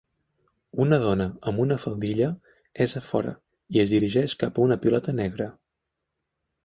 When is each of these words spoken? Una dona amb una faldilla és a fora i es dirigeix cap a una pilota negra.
Una 0.85 0.97
dona 1.03 1.27
amb 1.51 1.61
una 1.65 1.77
faldilla 1.83 2.29
és 2.87 2.97
a 3.01 3.03
fora 3.09 3.35
i 3.77 3.83
es 3.85 3.93
dirigeix 3.97 4.35
cap 4.45 4.59
a 4.59 4.65
una 4.67 4.79
pilota 4.87 5.17
negra. 5.23 5.49